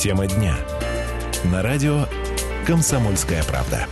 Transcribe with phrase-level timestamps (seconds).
[0.00, 0.56] Тема дня.
[1.52, 2.06] На радио
[2.66, 3.86] «Комсомольская правда».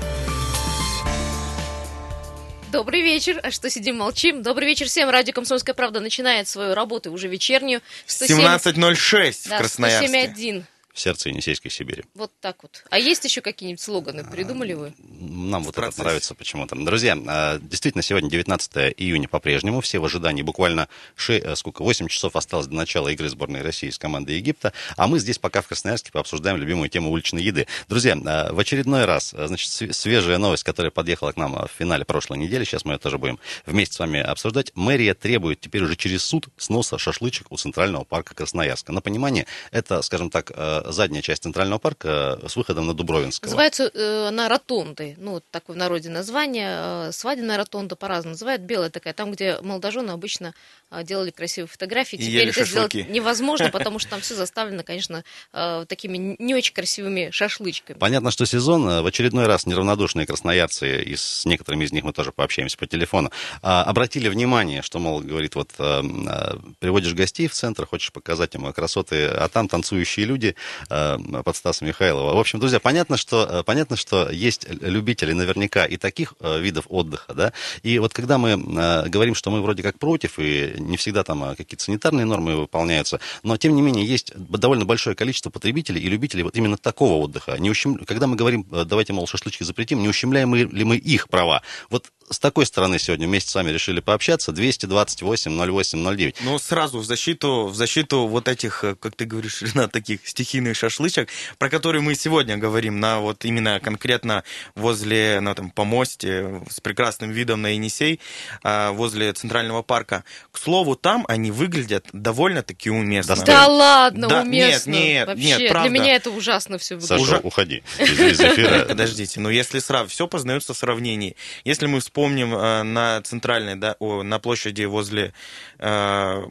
[2.72, 3.38] Добрый вечер.
[3.42, 4.42] А что сидим, молчим?
[4.42, 5.10] Добрый вечер всем.
[5.10, 7.82] Радио «Комсомольская правда» начинает свою работу уже вечернюю.
[8.06, 10.32] 17.06 да, в Красноярске.
[10.34, 10.62] 107.1.
[10.98, 12.02] в сердце Енисейской Сибири.
[12.14, 12.84] Вот так вот.
[12.90, 14.24] А есть еще какие-нибудь слоганы?
[14.24, 14.94] Придумали вы?
[14.98, 16.02] Нам вот это процессе.
[16.02, 16.74] нравится почему-то.
[16.74, 19.80] Друзья, а, действительно, сегодня 19 июня по-прежнему.
[19.80, 20.42] Все в ожидании.
[20.42, 24.72] Буквально ше- э, сколько, 8 часов осталось до начала игры сборной России с командой Египта.
[24.96, 27.68] А мы здесь пока в Красноярске пообсуждаем любимую тему уличной еды.
[27.88, 31.68] Друзья, а, в очередной раз, а, значит, св- свежая новость, которая подъехала к нам а,
[31.68, 32.64] в финале прошлой недели.
[32.64, 34.72] Сейчас мы ее тоже будем вместе с вами обсуждать.
[34.74, 38.90] Мэрия требует теперь уже через суд сноса шашлычек у Центрального парка Красноярска.
[38.92, 40.50] На понимание, это, скажем так,
[40.92, 43.50] задняя часть Центрального парка э, с выходом на Дубровинского.
[43.50, 45.16] Называется э, она ротондой.
[45.18, 47.08] Ну, вот такое в народе название.
[47.08, 48.62] Э, свадебная ротонда по-разному называют.
[48.62, 50.54] Белая такая, там, где молодожены обычно
[50.90, 52.16] э, делали красивые фотографии.
[52.16, 53.00] И Теперь это шашлыки.
[53.00, 57.98] сделать невозможно, потому что там все заставлено, конечно, э, такими не очень красивыми шашлычками.
[57.98, 62.12] Понятно, что сезон э, в очередной раз неравнодушные красноярцы, и с некоторыми из них мы
[62.12, 63.30] тоже пообщаемся по телефону,
[63.62, 68.54] а, обратили внимание, что, мол, говорит, вот э, э, приводишь гостей в центр, хочешь показать
[68.54, 72.34] им красоты, а там танцующие люди э, под Стаса Михайлова.
[72.34, 76.86] В общем, друзья, понятно, что, э, понятно, что есть любители наверняка и таких э, видов
[76.88, 77.52] отдыха, да,
[77.82, 81.44] и вот когда мы э, говорим, что мы вроде как против, и не всегда там
[81.44, 86.08] э, какие-то санитарные нормы выполняются, но, тем не менее, есть довольно большое количество потребителей и
[86.08, 87.56] любителей вот именно такого отдыха.
[87.58, 91.28] Не ущем- Когда мы говорим, э, давайте, мол, шашлычки запретим, не ущемляем ли мы их
[91.28, 91.62] права?
[91.90, 94.52] Вот с такой стороны сегодня вместе с вами решили пообщаться.
[94.52, 96.36] 228 08 09.
[96.42, 100.76] Ну, сразу в защиту, в защиту вот этих, э, как ты говоришь, Ренат, таких стихийных
[100.76, 106.80] шашлычек, про которые мы сегодня говорим, на вот именно конкретно возле, на там, помосте, с
[106.80, 108.20] прекрасным видом на Енисей,
[108.62, 110.24] а, возле Центрального парка.
[110.52, 113.36] К слову, там они выглядят довольно-таки уместно.
[113.36, 113.60] Достойно.
[113.60, 114.90] Да ладно, Да, уместно.
[114.90, 115.88] нет, нет, Вообще, нет, для правда.
[115.90, 117.08] меня это ужасно все выглядит.
[117.08, 118.84] Саша, Уже- уходи из, из эфира.
[118.88, 121.36] Подождите, но если сравнивать, все познается в сравнении.
[121.64, 125.32] Если мы вспомним э, на центральной, да, о, на площади возле
[125.78, 126.42] э,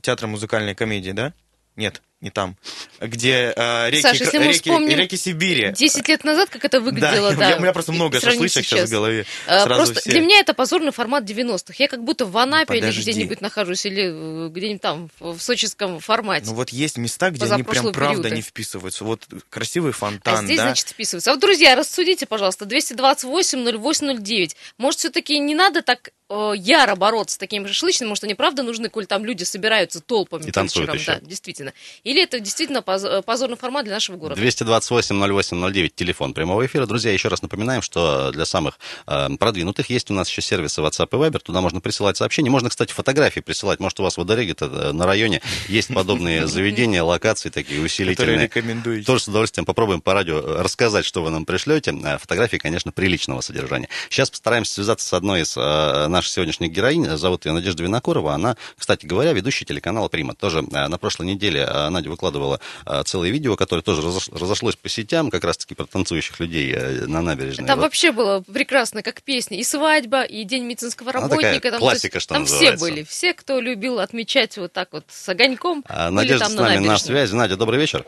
[0.00, 1.32] театра музыкальной комедии, да?
[1.76, 2.56] Нет, не там.
[3.00, 5.72] Где э, реки, Саш, если мы реки, вспомним реки Сибири.
[5.72, 7.50] Десять лет назад, как это выглядело, да.
[7.50, 9.26] я- у меня просто много и шашлычек сейчас в голове.
[9.46, 10.10] А, Просто все.
[10.10, 11.74] для меня это позорный формат 90-х.
[11.78, 13.10] Я как будто в Анапе или Подожди.
[13.10, 16.46] где-нибудь нахожусь, или э, где-нибудь там, в сочинском формате.
[16.46, 18.30] Ну вот есть места, где они прям правда периода.
[18.36, 19.04] не вписываются.
[19.04, 20.64] Вот красивый а фонтан, здесь, да?
[20.64, 21.30] значит, вписывается.
[21.30, 24.56] А вот, друзья, рассудите, пожалуйста, 228-08-09.
[24.78, 28.08] Может, все-таки не надо так э, яро бороться с такими шашлычными?
[28.08, 31.16] Может, они правда нужны, коль там люди собираются толпами И танцуют вечерам?
[31.16, 31.20] еще.
[31.22, 31.72] Да, действительно.
[32.12, 34.38] Или это действительно э, позорный формат для нашего города?
[34.38, 36.84] 228 08 09, телефон прямого эфира.
[36.84, 41.08] Друзья, еще раз напоминаем, что для самых э, продвинутых есть у нас еще сервисы WhatsApp
[41.10, 41.38] и Viber.
[41.38, 42.50] Туда можно присылать сообщения.
[42.50, 43.80] Можно, кстати, фотографии присылать.
[43.80, 48.42] Может, у вас в Водореге на районе есть подобные заведения, локации такие усилительные.
[48.42, 49.06] рекомендуете.
[49.06, 51.94] Тоже с удовольствием попробуем по радио э, рассказать, что вы нам пришлете.
[52.04, 53.88] Э, Фотографии, конечно, приличного содержания.
[54.10, 57.16] Сейчас постараемся связаться с одной из э, наших сегодняшних героинь.
[57.16, 58.34] Зовут ее Надежда Винокурова.
[58.34, 60.34] Она, кстати говоря, ведущая телеканала «Прима».
[60.34, 64.76] Тоже э, на прошлой неделе э, Надя выкладывала э, целое видео, которое тоже разош- разошлось
[64.76, 67.66] по сетям, как раз-таки про танцующих людей э, на набережной.
[67.66, 67.84] Там Вот.
[67.84, 69.58] вообще было прекрасно, как песни.
[69.58, 71.54] И свадьба, и День медицинского Она работника.
[71.54, 72.84] такая там, классика, есть что Там все называется.
[72.86, 73.02] были.
[73.04, 76.62] Все, кто любил отмечать вот так вот с огоньком, А, были Надежда там с на
[76.62, 77.06] нами на набережной.
[77.06, 77.34] связи.
[77.34, 78.04] Надя, добрый вечер.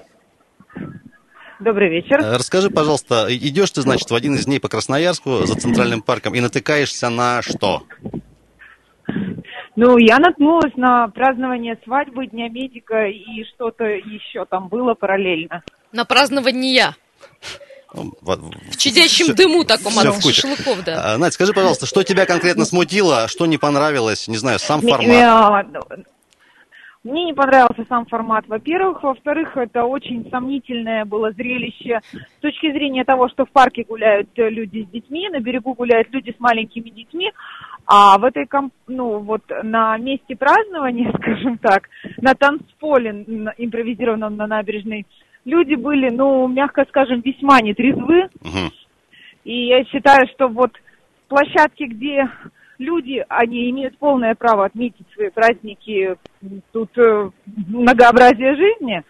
[1.61, 2.19] Добрый вечер.
[2.21, 6.35] Э, Расскажи, пожалуйста, идешь ты, значит, в один из дней по Красноярску за центральным парком
[6.35, 7.85] и натыкаешься на что?
[9.77, 15.63] Ну, я наткнулась на празднование свадьбы, Дня медика и что-то еще там было параллельно.
[15.93, 16.95] На празднование.
[17.93, 21.15] Ну, в- чадящем дыму таком всё от шашлыков, да.
[21.15, 25.67] А, Надь, скажи, пожалуйста, что тебя конкретно смутило, что не понравилось, не знаю, сам формат?
[25.91, 25.97] э,
[27.05, 29.03] Мне не понравился сам формат, во-первых.
[29.03, 34.49] Во-вторых, это очень сомнительное было зрелище с точки зрения того, что в парке гуляют э,
[34.49, 37.31] люди с детьми, на берегу гуляют люди с маленькими детьми,
[37.87, 38.49] а в этой,
[38.87, 43.25] ну, вот на месте празднования, скажем так, на танцполе
[43.59, 45.07] импровизированном на набережной,
[45.45, 48.29] люди были, ну, мягко скажем, весьма нетрезвы.
[49.45, 50.73] И я считаю, что вот
[51.29, 52.29] площадки, где
[52.79, 56.17] люди, они имеют полное право отметить свои праздники,
[56.73, 57.31] тут э,
[57.69, 59.03] многообразие жизни,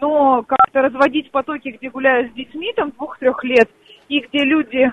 [0.00, 3.68] но как-то разводить потоки, где гуляют с детьми, там, двух-трех лет,
[4.08, 4.92] и где люди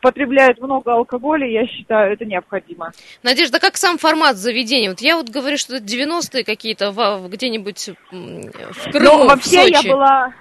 [0.00, 2.92] потребляют много алкоголя, я считаю, это необходимо.
[3.22, 4.90] Надежда, как сам формат заведения?
[4.90, 9.68] Вот я вот говорю, что это 90-е какие-то в- где-нибудь в Крыму, Ну, в вообще
[9.68, 9.88] я Сочи.
[9.88, 10.32] была,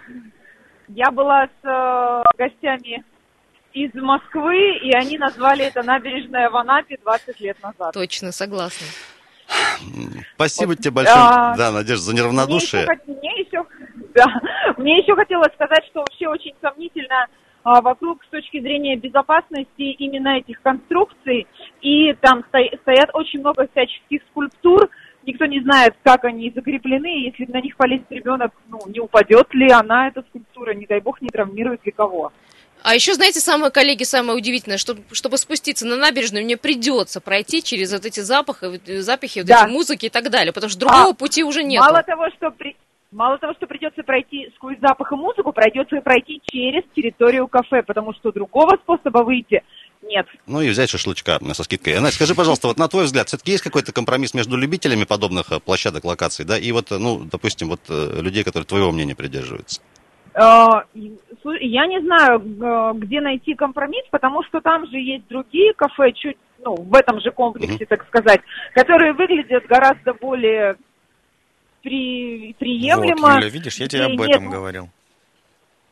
[0.89, 3.03] я была с э, гостями
[3.73, 7.93] из Москвы, и они назвали это набережная в Анапе 20 лет назад.
[7.93, 8.87] Точно, согласна.
[10.35, 12.85] Спасибо тебе большое, а, да, Надежда, за неравнодушие.
[12.85, 13.65] Мне еще, мне еще-
[14.15, 14.25] Да.
[14.77, 17.27] Мне еще хотелось сказать, что вообще очень сомнительно
[17.67, 21.47] а, вокруг с точки зрения безопасности именно этих конструкций.
[21.81, 24.89] И там стоят очень много всяческих скульптур.
[25.25, 27.25] Никто не знает, как они закреплены.
[27.25, 31.21] Если на них полезет ребенок, ну, не упадет ли она, эта скульптура, не дай бог,
[31.21, 32.31] не травмирует ли кого.
[32.83, 37.61] А еще, знаете, самое, коллеги, самое удивительное, что, чтобы спуститься на набережную, мне придется пройти
[37.61, 39.63] через вот эти запахи, запахи, вот Да.
[39.63, 41.81] эти музыки и так далее, потому что другого А, пути уже нет.
[41.81, 42.77] Мало того, что при...
[43.17, 48.13] Мало того, что придется пройти сквозь запах и музыку, придется пройти через территорию кафе, потому
[48.13, 49.63] что другого способа выйти
[50.03, 50.27] нет.
[50.45, 51.99] Ну и взять шашлычка со скидкой.
[51.99, 55.59] Настя, скажи, пожалуйста, вот на твой взгляд, все-таки есть какой-то компромисс между любителями подобных э,
[55.59, 59.81] площадок, локаций, да, и вот, э, ну, допустим, вот э, людей, которые твоего мнения придерживаются?
[60.35, 66.75] Я не знаю, где найти компромисс, потому что там же есть другие кафе, чуть, ну,
[66.75, 68.41] в этом же комплексе, так сказать,
[68.75, 70.77] которые выглядят гораздо более
[71.87, 72.53] при...
[72.59, 73.21] приемлемо.
[73.21, 74.89] Вот, Юля, видишь, я тебе об этом нет- говорил.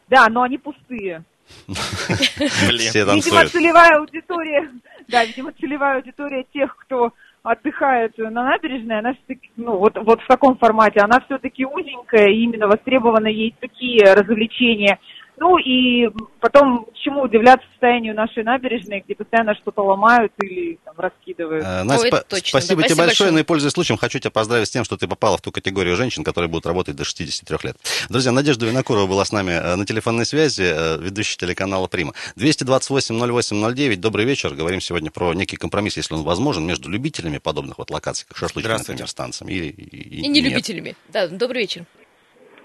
[0.09, 1.23] Да, но они пустые.
[1.67, 4.69] Видимо, целевая аудитория,
[5.07, 7.13] да, видимо, целевая аудитория тех, кто
[7.43, 12.41] отдыхает на набережной, она все-таки, ну, вот, вот в таком формате, она все-таки узенькая, и
[12.41, 14.99] именно востребованы ей такие развлечения.
[15.37, 16.07] Ну и
[16.39, 21.63] потом, чему удивляться состоянию нашей набережной, где постоянно что-то ломают или там, раскидывают.
[21.65, 22.87] Э, Настя, Ой, спа- точно, спасибо да.
[22.87, 23.05] тебе Спасибо большое.
[23.07, 23.31] большое.
[23.31, 25.95] Ну и пользуясь случаем, хочу тебя поздравить с тем, что ты попала в ту категорию
[25.97, 27.77] женщин, которые будут работать до 63 лет.
[28.09, 32.13] Друзья, Надежда Винокурова была с нами э, на телефонной связи, э, ведущий телеканала «Прима».
[32.37, 34.53] 228-08-09, добрый вечер.
[34.53, 38.63] Говорим сегодня про некий компромисс, если он возможен, между любителями подобных вот локаций, как шашлычные,
[38.63, 38.91] Здравствуйте.
[39.03, 39.51] например, станциями.
[39.51, 40.51] И, и- И не нет.
[40.51, 40.95] любителями.
[41.09, 41.85] Да, добрый вечер.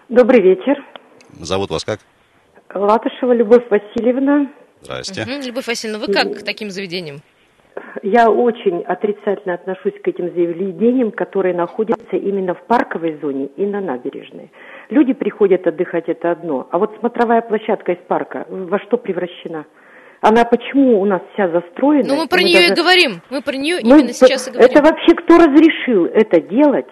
[0.08, 0.76] Добрый вечер.
[1.38, 2.00] Зовут вас как?
[2.74, 4.46] Латышева Любовь Васильевна.
[4.82, 5.22] Здрасте.
[5.22, 5.40] Мгм.
[5.46, 7.20] Любовь Васильевна, вы как к таким заведениям?
[8.02, 13.80] Я очень отрицательно отношусь к этим заведениям, которые находятся именно в парковой зоне и на
[13.80, 14.50] набережной.
[14.90, 16.68] Люди приходят отдыхать, это одно.
[16.70, 19.66] А вот смотровая площадка из парка во что превращена?
[20.20, 22.08] Она почему у нас вся застроена?
[22.08, 23.22] Ну, мы про И нее и даже- говорим.
[23.30, 24.70] Мы про нее Мы именно сейчас и говорим.
[24.70, 26.88] Это вообще кто разрешил это делать?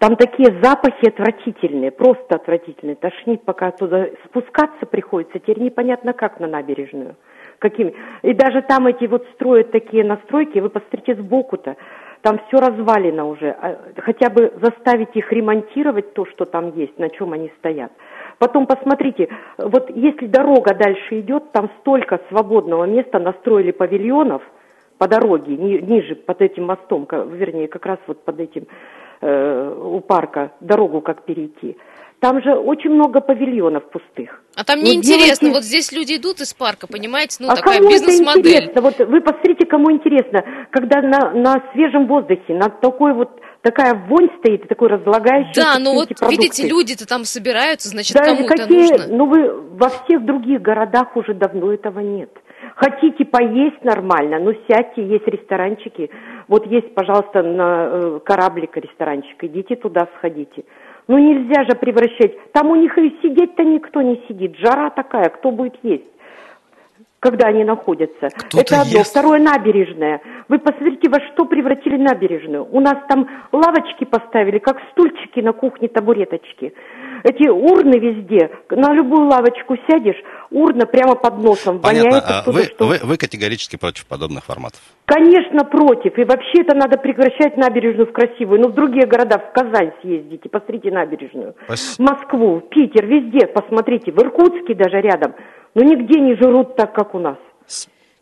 [0.00, 2.96] Там такие запахи отвратительные, просто отвратительные.
[2.96, 5.38] Тошнить, пока туда спускаться приходится.
[5.38, 7.16] Теперь непонятно как на набережную.
[7.58, 7.94] Какими.
[8.22, 11.76] И даже там эти вот строят такие настройки, вы посмотрите сбоку-то,
[12.22, 13.50] там все развалено уже.
[13.50, 17.92] А Хотя бы заставить их ремонтировать то, что там есть, на чем они стоят.
[18.38, 24.42] Потом посмотрите, вот если дорога дальше идет, там столько свободного места настроили павильонов
[24.96, 28.66] по дороге, ни- ниже под этим мостом, вернее, как раз вот под этим
[29.20, 31.76] э, у парка, дорогу как перейти.
[32.20, 34.42] Там же очень много павильонов пустых.
[34.54, 35.46] А там Ну, неинтересно.
[35.46, 37.36] делайте- Вот здесь люди идут из парка, понимаете?
[37.40, 38.72] Ну, а такая бизнес-модель.
[38.76, 44.28] Вот вы посмотрите, кому интересно, когда на, на свежем воздухе, на такой вот такая вонь
[44.40, 46.28] стоит, такой разлагающийся Да, но все вот продукты.
[46.30, 49.06] видите, люди-то там собираются, значит, Да, кому это какие, нужно?
[49.08, 52.30] ну вы во всех других городах уже давно этого нет.
[52.76, 56.10] Хотите поесть нормально, ну сядьте, есть ресторанчики.
[56.48, 60.64] Вот есть, пожалуйста, на э, кораблик ресторанчик, идите туда, сходите.
[61.08, 62.52] Ну нельзя же превращать.
[62.52, 64.56] Там у них и сидеть-то никто не сидит.
[64.58, 66.04] Жара такая, кто будет есть?
[67.20, 68.28] Когда они находятся.
[68.56, 68.98] Это одно.
[69.00, 69.10] ест.
[69.10, 70.20] Второе, набережная.
[70.48, 72.66] Вы посмотрите, во что превратили набережную.
[72.70, 76.72] У нас там лавочки поставили, как стульчики на кухне, табуреточки.
[77.22, 78.50] Эти урны везде.
[78.70, 80.16] На любую лавочку сядешь,
[80.50, 81.80] урна прямо под носом.
[81.80, 82.10] Понятно.
[82.10, 82.86] Воняет А вы, что...
[82.86, 84.80] вы, вы категорически против подобных форматов.
[85.04, 86.16] Конечно, против.
[86.18, 88.60] И вообще это надо прекращать набережную в красивую.
[88.62, 91.54] Ну, в другие города, в Казань съездите, посмотрите набережную.
[91.66, 94.12] Спас- В Москву, в Питер, везде посмотрите.
[94.12, 95.34] В Иркутске даже рядом.
[95.74, 97.38] Но нигде не жрут так, как у нас.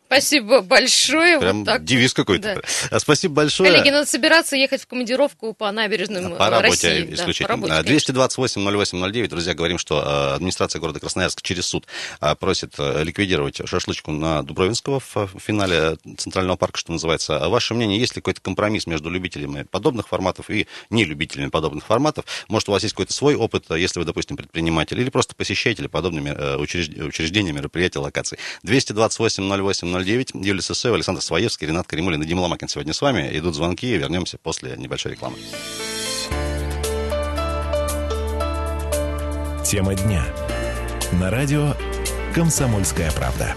[0.09, 1.39] Спасибо большое.
[1.39, 1.85] Прям вот так.
[1.85, 2.55] девиз какой-то.
[2.55, 2.97] Да.
[2.97, 3.71] А, Спасибо большое.
[3.71, 7.03] Коллеги, надо собираться ехать в командировку по набережным По работе России.
[7.05, 7.49] Да, исключительно.
[7.49, 8.13] по работе, А, конечно.
[8.15, 11.87] 228-08-09, друзья, говорим, что э, администрация города Красноярск через суд
[12.23, 17.37] э, просит ликвидировать шашлычку на Дубровинского в финале Центрального парка, что называется.
[17.45, 22.25] А Ваше мнение, есть ли какой-то компромисс между любителями подобных форматов и нелюбителями подобных форматов?
[22.49, 26.31] Может, у вас есть какой-то свой опыт, если вы, допустим, предприниматель, или просто посещаете подобными
[26.31, 28.39] учреж- учреждения, мероприятия, локаций?
[30.03, 33.29] 228-08-09, Юлия Сысоева, Александр Своевский, Ренат Каримулин и Дима Ломакин сегодня с вами.
[33.33, 35.37] Идут звонки, вернемся после небольшой рекламы.
[39.65, 40.25] Тема дня.
[41.13, 41.75] На радио
[42.35, 43.55] «Комсомольская правда».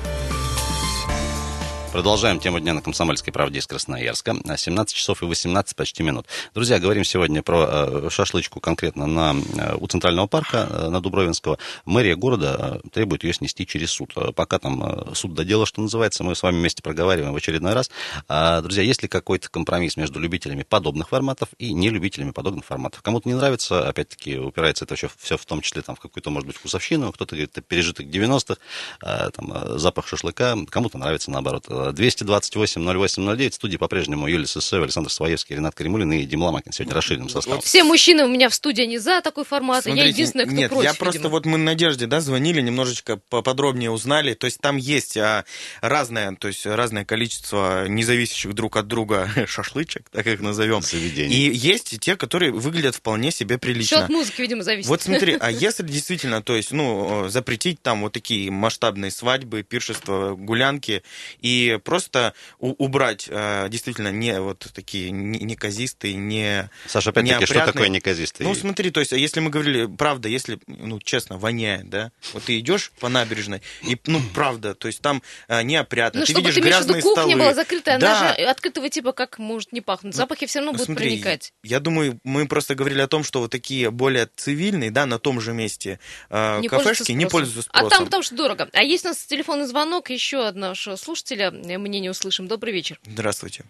[1.91, 4.37] Продолжаем тему дня на Комсомольской правде из Красноярска.
[4.55, 6.25] 17 часов и 18 почти минут.
[6.53, 11.57] Друзья, говорим сегодня про э, шашлычку конкретно на, э, у Центрального парка э, на Дубровинского.
[11.83, 14.13] Мэрия города требует ее снести через суд.
[14.35, 17.91] Пока там суд до дела, что называется, мы с вами вместе проговариваем в очередной раз.
[18.29, 23.01] А, друзья, есть ли какой-то компромисс между любителями подобных форматов и нелюбителями подобных форматов?
[23.01, 26.47] Кому-то не нравится, опять-таки, упирается это все, все в том числе там, в какую-то, может
[26.47, 27.11] быть, вкусовщину.
[27.11, 28.61] Кто-то говорит, это пережиток 90-х,
[29.01, 30.55] э, там, запах шашлыка.
[30.69, 31.65] Кому-то нравится наоборот.
[31.89, 33.49] 228-08-09.
[33.49, 36.71] В студии по-прежнему Юлия Сысоева, Александр Своевский, Ренат Каримулин и Дима Ломакин.
[36.71, 37.61] Сегодня расширенным составом.
[37.61, 40.55] Все мужчины у меня в студии, они за такой формат, и я Смотрите, единственная, кто
[40.55, 41.31] нет, против, я просто видимо.
[41.31, 44.33] вот мы Надежде, да, звонили, немножечко поподробнее узнали.
[44.33, 45.45] То есть там есть а,
[45.81, 50.81] разное, то есть разное количество независящих друг от друга шашлычек, так их назовем.
[50.81, 51.33] Заведений.
[51.33, 54.03] И есть и те, которые выглядят вполне себе Все прилично.
[54.05, 54.87] от музыки, видимо, зависит.
[54.87, 59.63] Вот смотри, а если действительно, то есть, ну, э, запретить там вот такие масштабные свадьбы,
[59.63, 61.03] пиршества, гулянки,
[61.41, 66.69] и просто у- убрать э, действительно не вот такие не- неказистые, не...
[66.87, 68.45] Саша, опять-таки, что такое неказистый?
[68.45, 72.43] Ну, смотри, то есть, а если мы говорили, правда, если, ну, честно, воняет, да, вот
[72.43, 76.47] ты идешь по набережной, и, ну, правда, то есть там а, неопрятно, Ну, ты чтобы
[76.49, 77.35] видишь ты грязные кухня столы.
[77.37, 78.19] была закрытая, да.
[78.19, 80.15] она же открытого типа как может не пахнуть.
[80.15, 81.53] Запахи все равно Ну, будут смотри, проникать.
[81.63, 85.39] Я думаю, мы просто говорили о том, что вот такие более цивильные, да, на том
[85.41, 85.99] же месте
[86.29, 87.39] э, Не кафешки пользуются не спросом.
[87.39, 87.97] пользуются А спросом.
[87.97, 88.69] там потому что дорого.
[88.73, 92.47] А есть у нас телефонный звонок, еще от нашего слушателя э, мнение услышим.
[92.47, 92.97] Добрый вечер.
[93.03, 93.65] Здравствуйте.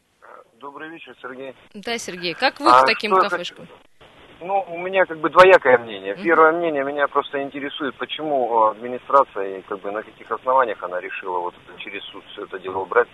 [0.59, 1.55] Добрый вечер, Сергей.
[1.73, 3.67] Да, Сергей, как вы А к таким кафешкам?
[4.39, 6.15] Ну, у меня как бы двоякое мнение.
[6.15, 10.99] Первое мнение меня просто интересует, почему э, администрация и как бы на каких основаниях она
[10.99, 13.07] решила вот это через суд все это дело убрать.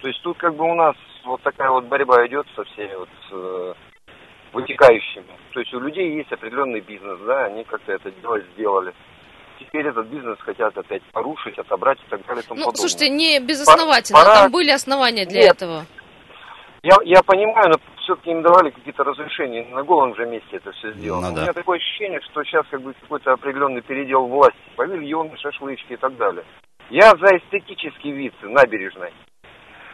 [0.00, 0.94] То есть тут как бы у нас
[1.24, 3.74] вот такая вот борьба идет со всеми вот э,
[4.52, 5.26] вытекающими.
[5.52, 8.94] То есть у людей есть определенный бизнес, да, они как-то это дело сделали.
[9.60, 12.80] Теперь этот бизнес хотят опять порушить, отобрать и так далее и тому Ну, подобное.
[12.80, 14.18] слушайте, не безосновательно.
[14.18, 15.56] Пора- Там были основания для Нет.
[15.56, 15.84] этого.
[16.82, 20.92] Я, я понимаю, но все-таки им давали какие-то разрешения, на голом же месте это все
[20.94, 21.28] сделано.
[21.28, 21.40] Ну да.
[21.40, 25.96] У меня такое ощущение, что сейчас как бы какой-то определенный передел власти, павильоны, шашлычки и
[25.96, 26.42] так далее.
[26.88, 29.12] Я за эстетический вид набережной.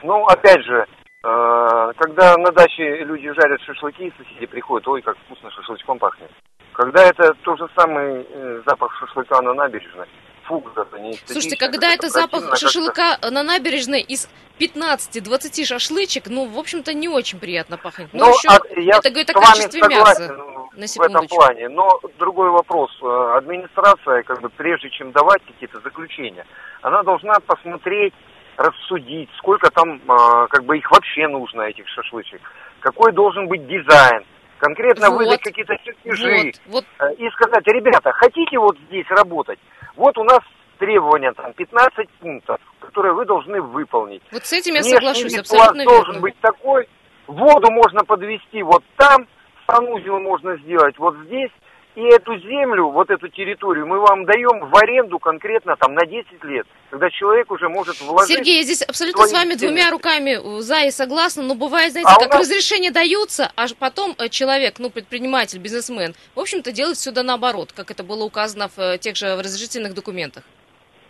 [0.05, 0.87] Ну, опять же,
[1.25, 6.31] э, когда на даче люди жарят шашлыки, соседи приходят, ой, как вкусно шашлычком пахнет.
[6.77, 10.07] Когда это тот же самый э, запах шашлыка на набережной,
[10.45, 14.29] фу, это не эстетично, Слушайте, когда как-то это запах шашлыка на набережной из
[14.61, 18.11] 15-20 шашлычек, ну, в общем-то, не очень приятно пахнет.
[18.13, 20.15] Но Ну, еще а я это говорит о качестве мяса.
[20.15, 20.37] согласен
[20.77, 21.37] на в этом секундочку.
[21.37, 21.69] плане.
[21.71, 22.91] Но другой вопрос.
[23.03, 26.47] Э, Администрация, как бы прежде чем давать какие-то заключения,
[26.83, 28.13] она должна посмотреть,
[28.59, 32.43] рассудить, сколько там, э, как бы их вообще нужно, этих шашлычек.
[32.81, 34.27] Какой должен быть дизайн.
[34.59, 35.19] Конкретно Вот.
[35.19, 36.53] выдать какие-то чертежи.
[36.67, 39.59] Вот, вот Э, И сказать, ребята, хотите вот здесь работать?
[39.97, 40.41] Вот у нас
[40.79, 44.23] требования, там, 15 пунктов, которые вы должны выполнить.
[44.33, 46.21] Вот с этим я Внешний соглашусь, вид абсолютно вас должен верно.
[46.21, 46.89] быть такой.
[47.27, 49.27] Воду можно подвести вот там,
[49.67, 51.51] санузел можно сделать вот здесь.
[51.97, 56.45] И эту землю, вот эту территорию мы вам даем в аренду конкретно там на 10
[56.45, 58.37] лет, когда человек уже может вложить.
[58.37, 59.65] Сергей, я здесь абсолютно с вами ценности.
[59.67, 64.15] двумя руками за и согласна, но бывает, знаете, А как нас- разрешения даются, а потом
[64.19, 68.69] э, человек, ну, предприниматель, бизнесмен, в общем-то, делает все да наоборот, как это было указано
[68.69, 70.45] в э, тех же разрешительных документах.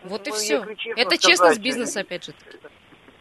[0.05, 0.55] Вот и Ну, все.
[0.61, 2.33] если честно Это сказать, честность бизнеса, опять же.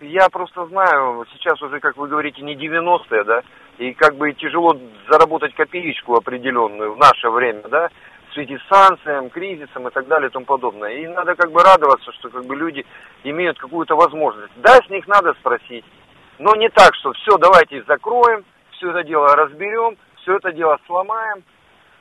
[0.02, 3.42] Я просто знаю, сейчас уже, как вы говорите, не 90-е, да,
[3.78, 4.78] и как бы тяжело
[5.10, 7.90] заработать копеечку определенную в наше время, да,
[8.30, 10.92] в связи с санкциям, кризисом и так далее и тому подобное.
[10.94, 12.86] И надо как бы радоваться, что как бы люди
[13.24, 14.54] имеют какую-то возможность.
[14.58, 15.86] Да, с них надо спросить,
[16.40, 21.44] но не так, что все, давайте закроем, все это дело разберем, все это дело сломаем.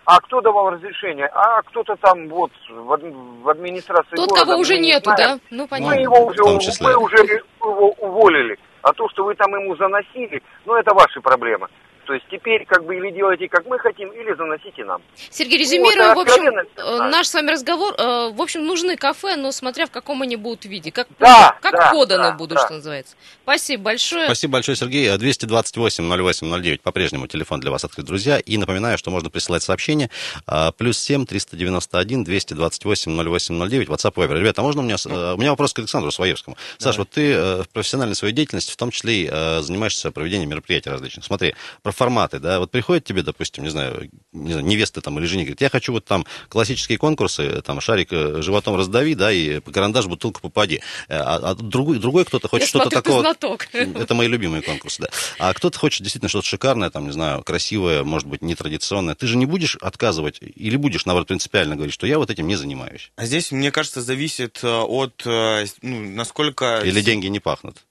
[0.07, 1.27] А кто давал разрешение?
[1.27, 5.11] А кто-то там вот в, ад- в администрации Тот, города, кого уже мы не нету,
[5.15, 5.39] знаем.
[5.39, 5.45] да?
[5.51, 6.01] Ну, Мы понятно.
[6.01, 6.43] его уже,
[6.81, 8.59] мы уже его уволили.
[8.83, 11.69] А то, что вы там ему заносили, ну, это ваши проблемы.
[12.07, 15.03] То есть теперь как бы или делайте, как мы хотим, или заносите нам.
[15.31, 17.09] Сергей, резюмируя, Вот, в общем, откровенно, э, да.
[17.09, 20.65] наш с вами разговор, э, в общем, нужны кафе, но смотря в каком они будут
[20.65, 22.65] виде, как, Да, как да, поданы да, будут, да.
[22.65, 23.17] что называется.
[23.43, 24.25] Спасибо большое.
[24.27, 25.09] Спасибо большое, Сергей.
[25.09, 28.39] 228-08-09 по-прежнему телефон для вас открыт, друзья.
[28.39, 30.11] И напоминаю, что можно присылать сообщения.
[30.47, 34.39] а, Плюс 7 391 228 0809 WhatsApp Viber.
[34.39, 34.97] Ребята, а можно у меня...
[35.05, 36.57] э, У меня вопрос к Александру Своевскому.
[36.79, 40.51] Саш, вот ты э, в профессиональной своей деятельности, в том числе и э, занимаешься проведением
[40.51, 41.25] мероприятий различных.
[41.25, 45.27] Смотри, про форматы, да, вот приходит тебе, допустим, не знаю, не знаю, невеста там или
[45.27, 49.61] жених, говорит, я хочу вот там классические конкурсы, там шарик э, животом раздави, да, и
[49.61, 50.81] карандаш бутылку попади.
[51.09, 53.21] Э, а, а другой, другой кто-то хочет что-то такого...
[53.21, 53.69] знаток.
[53.73, 55.09] Это мои любимые конкурсы, да.
[55.39, 59.15] А кто-то хочет действительно что-то шикарное, там, не знаю, красивое, может быть, нетрадиционное.
[59.15, 62.57] Ты же не будешь отказывать или будешь, наоборот, принципиально говорить, что я вот этим не
[62.57, 63.11] занимаюсь?
[63.17, 66.83] А здесь, мне кажется, зависит э, от, ну, насколько...
[66.85, 67.85] Или деньги не пахнут?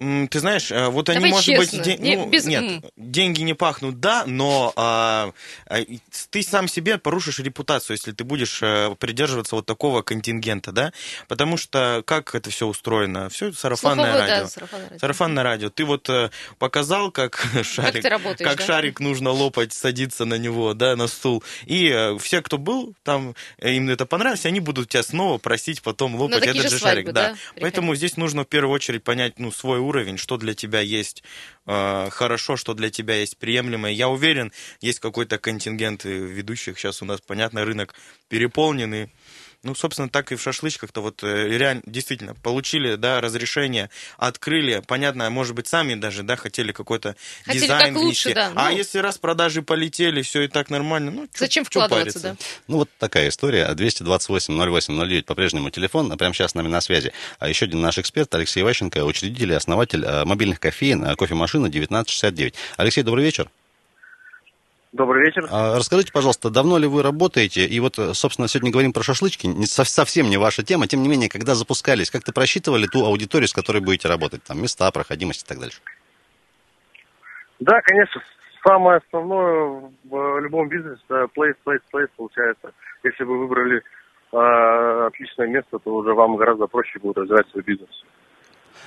[0.00, 1.96] Ты знаешь, э, вот Давай они, может честно, быть, де...
[1.98, 2.46] не, ну, без...
[2.46, 5.30] нет, деньги не пахнут, да, но а,
[6.30, 10.94] ты сам себе порушишь репутацию, если ты будешь а, придерживаться вот такого контингента, да,
[11.28, 14.44] потому что как это все устроено, все сарафанное Слуховое, радио.
[14.44, 14.98] Да, сарафанное радио.
[14.98, 15.68] Сарафанное радио.
[15.68, 18.64] Ты вот а, показал, как шарик, как, работаешь, как да?
[18.64, 23.34] шарик нужно лопать, садиться на него, да, на стул, и а, все, кто был там,
[23.58, 27.12] им это понравилось, они будут тебя снова просить потом лопать этот же же шарик, свадьбы,
[27.12, 27.32] да.
[27.32, 31.22] да, Поэтому здесь нужно в первую очередь понять, ну, свой уровень, что для тебя есть
[31.66, 33.90] э, хорошо, что для тебя есть приемлемо.
[33.90, 36.78] Я уверен, есть какой-то контингент ведущих.
[36.78, 37.94] Сейчас у нас, понятно, рынок
[38.28, 39.10] переполненный.
[39.62, 45.28] Ну, собственно, так и в шашлычках-то вот э, реально, действительно, получили, да, разрешение, открыли, понятно,
[45.28, 47.14] может быть, сами даже, да, хотели какой-то
[47.44, 48.34] Хотели дизайн как лучше, внести.
[48.34, 48.76] да, А ну.
[48.78, 52.42] если раз продажи полетели, все и так нормально, ну, чё- Зачем чё вкладываться, париться?
[52.42, 52.62] да?
[52.68, 53.66] Ну, вот такая история.
[53.74, 56.10] 228-08-09 по-прежнему телефон.
[56.10, 57.12] А прямо сейчас с нами на связи.
[57.38, 61.66] А еще один наш эксперт Алексей Ващенко, учредитель и основатель э, мобильных кофеин э, «Кофемашина
[61.68, 62.54] 1969».
[62.78, 63.50] Алексей, добрый вечер.
[64.92, 65.46] Добрый вечер.
[65.50, 67.64] А Расскажите, пожалуйста, давно ли вы работаете?
[67.64, 69.46] И вот, э, собственно, сегодня говорим про шашлычки.
[69.46, 70.88] Не- сов- Совсем не ваша тема.
[70.88, 74.42] Тем не менее, когда запускались, как-то просчитывали ту аудиторию, с которой будете работать?
[74.42, 75.78] Там места, проходимость и так дальше.
[77.60, 78.20] Да, конечно,
[78.66, 82.72] самое основное в любом бизнесе это place, place, place получается.
[83.04, 83.82] Если вы выбрали
[84.32, 87.90] э, отличное место, то уже вам гораздо проще будет развивать свой бизнес.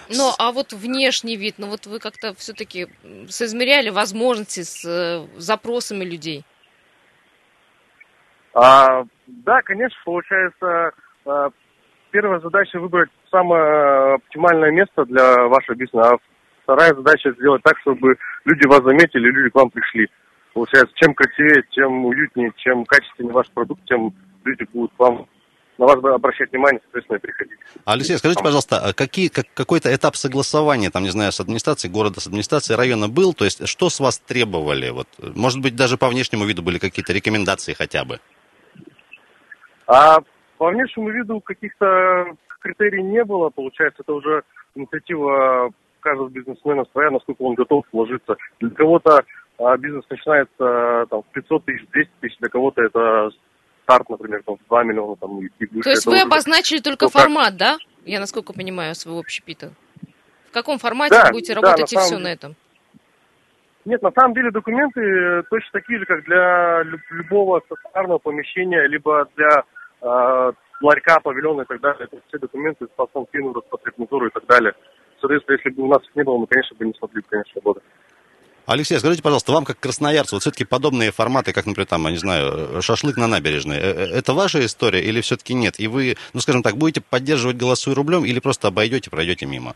[0.10, 2.88] Ну, а вот внешний вид, ну вот вы как-то все-таки
[3.30, 6.44] соизмеряли возможности с э, запросами людей.
[8.54, 10.92] А, да, конечно, получается,
[11.26, 11.50] э,
[12.12, 16.18] первая задача выбрать самое оптимальное место для вашего бизнеса, а
[16.64, 20.08] вторая задача сделать так, чтобы люди вас заметили, люди к вам пришли.
[20.54, 25.28] Получается, чем красивее, чем уютнее, чем качественнее ваш продукт, тем люди будут к вам
[25.78, 27.60] на вас обращать внимание, соответственно, и приходить.
[27.86, 32.20] Алексей, скажите, пожалуйста, а какие, как, какой-то этап согласования, там, не знаю, с администрацией города,
[32.20, 33.34] с администрацией района был?
[33.34, 34.90] То есть, что с вас требовали?
[34.90, 38.20] Вот, может быть, даже по внешнему виду были какие-то рекомендации хотя бы?
[39.88, 40.20] А
[40.58, 44.44] по внешнему виду каких-то критерий не было, получается, это уже
[44.76, 48.36] инициатива каждого бизнесмена своя, насколько он готов вложиться.
[48.60, 49.24] Для кого-то
[49.58, 53.30] а, бизнес начинается там, в 500 тысяч, 200 тысяч, для кого-то это
[53.84, 55.84] старт, например, там, в 2 миллиона там, и выше.
[55.84, 57.78] То есть вы уже- обозначили только ну, как- формат, да?
[58.06, 59.72] Я насколько понимаю своего общепита.
[60.50, 62.56] В каком формате Да, вы будете да, работать на и самом все на этом?
[63.86, 68.88] Нет, на самом деле документы э, точно такие же, как для лю- любого стационарного помещения,
[68.88, 69.64] либо для
[70.02, 72.08] э, ларька, павильона и так далее.
[72.12, 74.74] Это все документы с Фину, Роспотребнадзору и так далее.
[75.20, 77.84] Соответственно, если бы у нас их не было, мы, конечно, бы не смогли, конечно, работать.
[78.66, 82.18] Алексей, скажите, пожалуйста, вам как красноярцу, вот все-таки подобные форматы, как, например, там, я не
[82.18, 85.80] знаю, шашлык на набережной, э, э, это ваша история или все-таки нет?
[85.82, 89.76] И вы, ну, скажем так, будете поддерживать голосуй рублем или просто обойдете, пройдете мимо?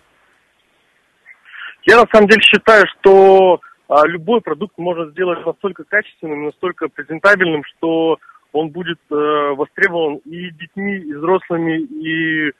[1.85, 7.63] Я на самом деле считаю, что а, любой продукт можно сделать настолько качественным, настолько презентабельным,
[7.65, 8.17] что
[8.53, 9.15] он будет э,
[9.55, 12.51] востребован и детьми, и взрослыми, и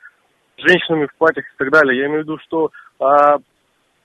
[0.58, 1.98] женщинами в платьях и так далее.
[1.98, 3.38] Я имею в виду, что а,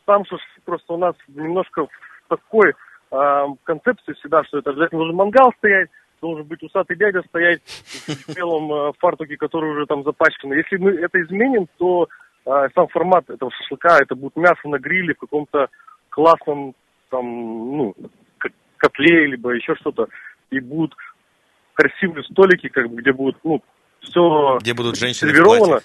[0.05, 1.89] сам шашлык просто у нас немножко в
[2.37, 2.73] такой
[3.11, 5.89] а, концепции всегда, что это обязательно должен мангал стоять,
[6.21, 7.61] должен быть усатый дядя стоять
[8.07, 10.53] в белом э, фартуке, который уже там запачкан.
[10.53, 12.07] Если мы это изменим, то
[12.45, 15.67] а, сам формат этого шашлыка, это будет мясо на гриле в каком-то
[16.09, 16.75] классном
[17.09, 17.95] там, ну,
[18.77, 20.07] котле, либо еще что-то,
[20.49, 20.95] и будут
[21.73, 23.61] красивые столики, как бы, где будет, ну,
[24.01, 25.83] все Где будут женщины в платьях.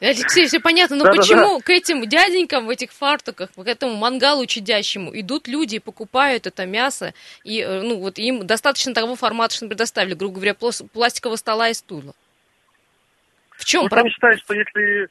[0.00, 1.22] Алексей, все понятно, но Да-да-да.
[1.22, 6.46] почему к этим дяденькам в этих фартуках, к этому мангалу чадящему идут люди и покупают
[6.46, 10.54] это мясо, и, э, ну, вот им достаточно того формата, что им предоставили, грубо говоря,
[10.54, 12.14] пластикового стола и стула.
[13.56, 15.08] В чем Потому что они считают, что если...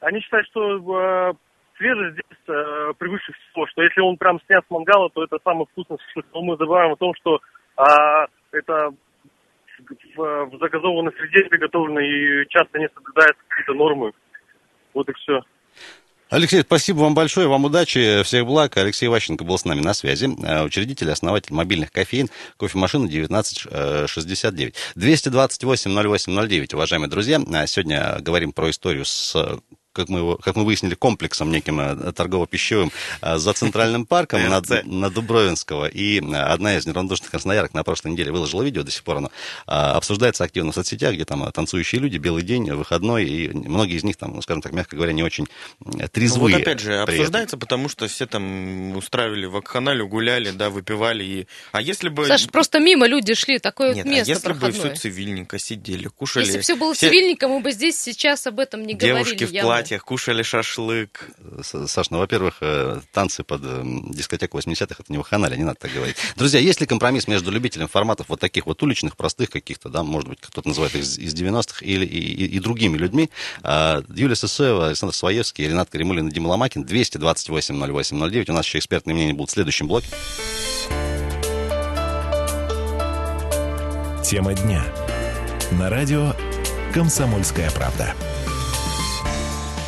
[0.00, 1.32] Они считают, что э,
[1.78, 5.66] свежесть здесь э, превыше всего, что если он прям снят с мангала, то это самый
[5.66, 6.26] вкусный шашлык.
[6.34, 7.40] Но мы забываем о том, что
[7.76, 8.90] а, это
[10.16, 14.12] в, в загазованной среде приготовлено и часто не соблюдаются какие-то нормы.
[14.94, 15.42] Вот и все.
[16.30, 18.76] Алексей, спасибо вам большое, вам удачи, всех благ.
[18.76, 24.74] Алексей Ващенко был с нами на связи, э, учредитель, основатель мобильных кофеин, кофемашина 1969.
[24.96, 27.40] 228-08-09, уважаемые друзья.
[27.52, 29.60] А Сегодня говорим про историю с
[29.94, 34.60] как мы, его, как мы выяснили, комплексом неким э, торгово-пищевым э, за Центральным парком на,
[34.84, 35.86] на Дубровинского.
[35.86, 39.30] И одна из неравнодушных красноярок на прошлой неделе выложила видео, до сих пор оно
[39.66, 44.16] обсуждается активно в соцсетях, где там танцующие люди, белый день, выходной, и многие из них
[44.16, 45.46] там, ну, скажем так, мягко говоря, не очень
[46.12, 46.52] трезвые.
[46.52, 51.24] Ну, вот опять же, обсуждается, потому что все там устраивали вакханалию, гуляли, да, выпивали.
[51.24, 51.46] И...
[51.72, 52.26] А если бы...
[52.26, 54.70] Саша, просто мимо люди шли, такое Нет, вот место а если проходное.
[54.70, 56.44] бы все цивильненько сидели, кушали...
[56.44, 59.44] Если все было все цивильненько, мы бы здесь сейчас об этом не Девушки говорили.
[59.46, 59.83] в явно.
[59.84, 61.28] Платьях кушали шашлык.
[61.62, 65.92] Саш, ну, во-первых, э, танцы под э, дискотеку 80-х это не ваханалия, не надо так
[65.92, 66.16] говорить.
[66.36, 70.30] Друзья, есть ли компромисс между любителем форматов вот таких вот уличных, простых каких-то, да, может
[70.30, 73.28] быть, кто-то называет их из, из 90-х, или и, и, и другими людьми?
[73.62, 78.48] А, Юлия Сысоева, Александр Своевский, Ренат Каримулин и Дима Ломакин, 228 08 09.
[78.48, 80.08] У нас еще экспертные мнения будут в следующем блоке.
[84.24, 84.82] Тема дня.
[85.72, 86.32] На радио
[86.94, 88.14] «Комсомольская правда».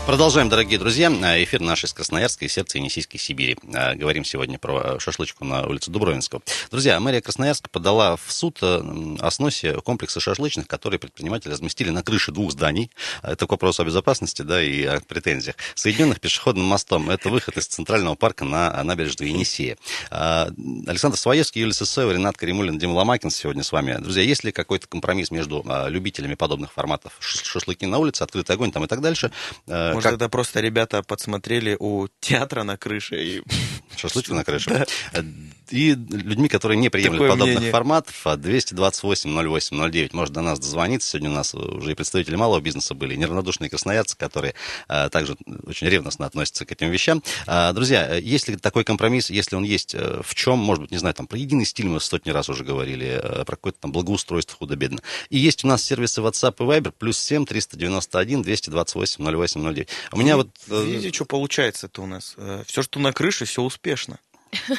[0.07, 1.09] Продолжаем, дорогие друзья.
[1.43, 3.59] Эфир наш из Красноярска и сердца Енисейской Сибири.
[3.75, 6.43] А, Говорим сегодня про шашлычку на улице Дубровинского.
[6.71, 12.05] Друзья, мэрия Красноярска подала в суд э, о сносе комплекса шашлычных, которые предприниматели разместили на
[12.05, 12.93] крыше двух зданий.
[13.21, 15.57] Это к вопросу о безопасности да, и о претензиях.
[15.75, 17.11] Соединенных пешеходным мостом.
[17.11, 19.77] Это выход из Центрального парка на набережную Енисея.
[20.13, 20.49] А,
[20.87, 23.97] Александр Своевский, Юлия Сысоева, Ренат Каримулин, Дима Ломакин сегодня с вами.
[23.99, 27.15] Друзья, есть ли какой-то компромисс между а, любителями подобных форматов?
[27.19, 29.33] Шашлыки на улице, открытый огонь там и так дальше.
[29.97, 33.43] Может, как- это просто ребята подсмотрели у театра на крыше и...
[33.97, 34.87] Шашлычку на крыше.
[35.13, 35.23] Э,
[35.71, 37.73] И людьми, которые не приемлют Такое подобных мнение.
[37.73, 41.11] форматов, а 228 08 09 может до нас дозвониться.
[41.11, 44.55] Сегодня у нас уже и представители малого бизнеса были, и неравнодушные красноярцы, которые
[44.89, 47.23] а, также очень ревностно относятся к этим вещам.
[47.47, 50.91] А, друзья, э, есть ли такой компромисс, если он есть, э, в чем, может быть,
[50.93, 53.93] не знаю, там про единый стиль мы сотни раз уже говорили, э, про какое-то там
[53.93, 55.01] благоустройство худо-бедно.
[55.31, 59.89] И есть у нас сервисы WhatsApp и Viber, плюс 7 391 228 08 09.
[60.13, 60.49] У меня вот...
[60.69, 62.37] э, Видите, что получается-то у нас?
[62.67, 64.19] Все, что на крыше, все успешно.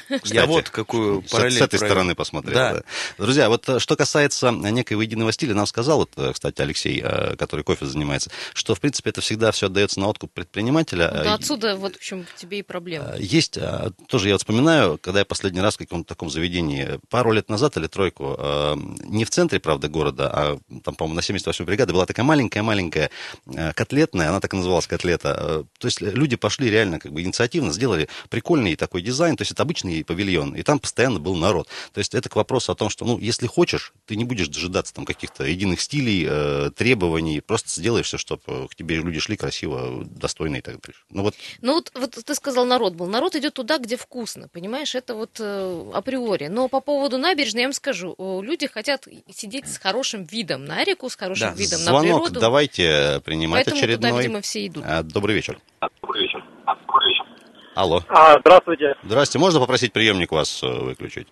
[0.09, 1.91] Кстати, Я вот какую С, параллель с этой провел.
[1.93, 2.53] стороны посмотрел.
[2.55, 2.73] Да.
[2.75, 2.81] да.
[3.17, 7.35] Друзья, вот э, что касается некоего единого стиля, нам сказал, вот, э, кстати, Алексей, э,
[7.35, 11.11] который кофе занимается, что, в принципе, это всегда все отдается на откуп предпринимателя.
[11.13, 13.13] Ну, да Э, отсюда, вот, в общем, тебе и проблема.
[13.15, 16.99] Э, Есть, э, тоже я вот вспоминаю, когда я последний раз в каком-то таком заведении,
[17.09, 21.21] пару лет назад или тройку, э, не в центре, правда, города, а там, по-моему, на
[21.21, 23.09] 78-й бригаде была такая маленькая-маленькая
[23.47, 25.35] э, котлетная, она так и называлась котлета.
[25.39, 29.51] Э, То есть люди пошли реально как бы инициативно, сделали прикольный такой дизайн, то есть
[29.51, 31.67] это обычный павильон, и там постоянно был народ.
[31.93, 34.93] То есть это к вопросу о том, что, ну, если хочешь, ты не будешь дожидаться
[34.93, 40.05] там каких-то единых стилей, э, требований, просто сделаешь все, чтобы к тебе люди шли красиво,
[40.05, 41.01] достойно и так дальше.
[41.09, 43.07] Ну вот Ну вот, вот ты сказал, народ был.
[43.07, 44.95] Народ идет туда, где вкусно, понимаешь?
[44.95, 46.47] Это вот э, априори.
[46.47, 48.15] Но по поводу набережной я вам скажу.
[48.17, 52.21] э, Люди хотят сидеть с хорошим видом на реку, с хорошим Да, видом на Звонок
[52.23, 52.39] природу.
[52.39, 54.11] давайте принимать Поэтому очередной.
[54.11, 54.83] туда, видимо, все идут.
[54.87, 55.59] А, Добрый вечер.
[57.77, 57.99] Алло.
[58.09, 58.95] А, здравствуйте.
[59.03, 59.37] Здравствуйте.
[59.45, 61.27] Можно попросить приемник вас э, выключить?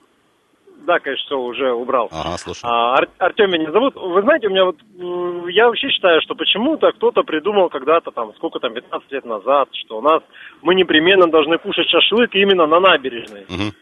[0.85, 2.07] Да, конечно, все, уже убрал.
[2.11, 2.71] Ага, слушаю.
[2.71, 3.95] А, Ар- Артем меня зовут.
[3.95, 4.75] Вы знаете, у меня вот,
[5.49, 9.97] я вообще считаю, что почему-то кто-то придумал когда-то там, сколько там, 15 лет назад, что
[9.97, 10.21] у нас
[10.61, 13.45] мы непременно должны кушать шашлык именно на набережной.
[13.49, 13.73] Мгм.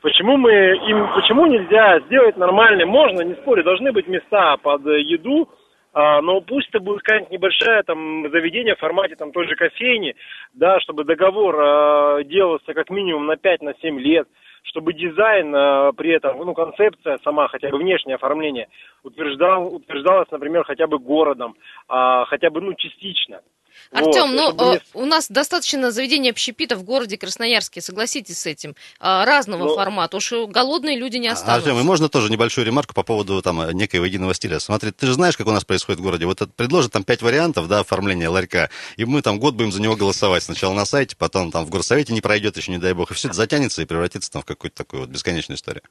[0.00, 2.86] Почему мы им, почему нельзя сделать нормально?
[2.86, 5.48] Можно, не спорю, должны быть места под еду,
[5.92, 10.14] а, но пусть это будет какая-нибудь небольшая там заведение в формате там той же кофейни,
[10.54, 14.28] да, чтобы договор а, делался как минимум на 5-7 лет,
[14.62, 18.68] чтобы дизайн а, при этом, ну, концепция сама, хотя бы внешнее оформление,
[19.02, 21.56] утверждал, утверждалась, например, хотя бы городом,
[21.88, 23.40] а, хотя бы, ну, частично.
[23.92, 28.38] Артем, Вот, ну чтобы э, не- у нас достаточно заведений общепита в городе Красноярске, согласитесь
[28.38, 30.16] с этим, а, разного Ну, формата.
[30.16, 31.70] Уж голодные люди не А, останутся.
[31.70, 34.58] Артем, и можно тоже небольшую ремарку по поводу там некоего единого стиля?
[34.60, 36.26] Смотри, ты же знаешь, как у нас происходит в городе.
[36.26, 39.80] Вот это предложат там пять вариантов, да, оформления ларька, и мы там год будем за
[39.82, 40.42] него голосовать.
[40.42, 43.28] Сначала на сайте, потом там в горсовете не пройдет еще, не дай бог, и все
[43.28, 45.82] это затянется и превратится там в какую-то такую вот бесконечную историю.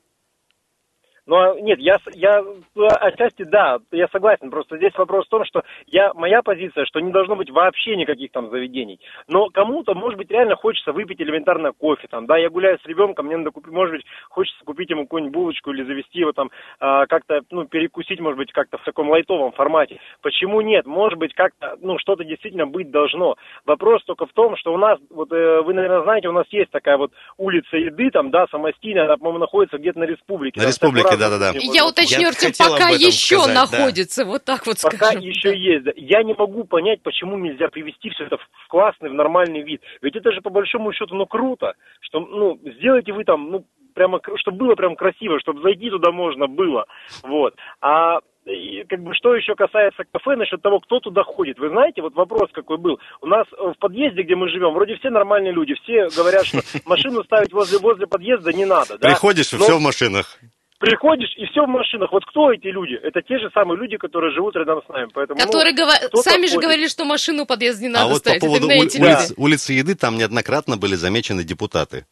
[1.30, 4.50] Ну, нет, я, я э, отчасти да, я согласен.
[4.50, 8.32] Просто здесь вопрос в том, что я, моя позиция, что не должно быть вообще никаких
[8.32, 9.00] там заведений.
[9.28, 12.08] Но кому-то, может быть, реально хочется выпить элементарно кофе.
[12.10, 15.36] Там, да, я гуляю с ребенком, мне надо купить, может быть, хочется купить ему какую-нибудь
[15.36, 19.52] булочку или завести его там а, как-то, ну, перекусить, может быть, как-то в таком лайтовом
[19.52, 20.00] формате.
[20.24, 20.88] Почему нет?
[20.88, 23.36] Может быть, как-то, ну, что-то действительно быть должно.
[23.68, 26.72] Вопрос только в том, что у нас, вот э, вы, наверное, знаете, у нас есть
[26.72, 30.60] такая вот улица еды, там, да, самостийная, она, по-моему, находится где-то на республике.
[30.60, 31.60] На Республике, да-да-да.
[31.60, 33.78] Я уточню, Я Артем, пока еще сказать, да.
[33.78, 35.22] находится, вот так вот Пока скажем.
[35.22, 35.86] еще есть.
[35.86, 35.92] да.
[35.96, 39.82] Я не могу понять, почему нельзя привести все это в классный, в нормальный вид.
[40.02, 44.20] Ведь это же по большому счету, ну, круто, что, ну, сделайте вы там, ну, прямо,
[44.38, 46.86] чтобы было прям красиво, чтобы зайти туда можно было,
[47.24, 47.56] вот.
[47.82, 51.60] А и как бы что еще касается кафе, насчет того, кто туда ходит.
[51.60, 53.00] Вы знаете, вот вопрос какой был.
[53.22, 55.76] У нас в подъезде, где мы живем, вроде все нормальные люди.
[55.84, 58.98] Все говорят, что машину ставить возле, возле подъезда не надо.
[58.98, 59.10] Да?
[59.10, 60.40] Приходишь, и Но все в машинах.
[60.80, 62.10] Приходишь, и все в машинах.
[62.14, 62.94] Вот кто эти люди?
[62.94, 65.10] Это те же самые люди, которые живут рядом с нами.
[65.14, 66.64] Поэтому, ну, Которые гова- кто-то сами же ходит.
[66.64, 68.42] говорили, что машину у подъезда не надо а вот по ставить.
[68.42, 69.10] поводу Это именно ули- эти люди.
[69.10, 72.06] улиц, улицы еды там неоднократно были замечены депутаты.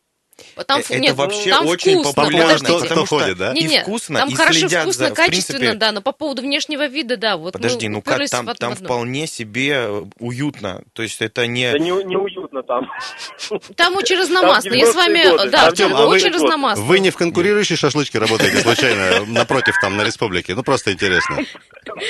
[0.68, 2.86] Там, это нет, вообще там очень вкусно, популярно, подождите.
[2.86, 3.54] Кто- кто ходит, да?
[3.54, 6.12] Не, и не, вкусно, там и хорошо, следят вкусно, за, качественно, принципе, да, но по
[6.12, 10.04] поводу внешнего вида, да, вот Подожди, мы ну как там, в там вполне себе э,
[10.20, 10.84] уютно.
[10.94, 11.72] То есть это не...
[11.72, 12.37] Да не, неуютно
[12.68, 12.86] там.
[13.76, 14.74] Там очень разномастно.
[14.74, 16.84] Я с 90-е вами, годы, да, Артем, а вы- очень разномастно.
[16.84, 20.54] Вы не в конкурирующей шашлычке работаете случайно, напротив там, на республике?
[20.56, 21.38] Ну, просто интересно.